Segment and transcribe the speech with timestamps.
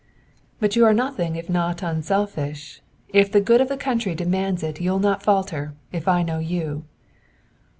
[0.59, 2.81] "But you are nothing if not unselfish.
[3.09, 6.85] If the good of the country demands it you'll not falter, if I know you."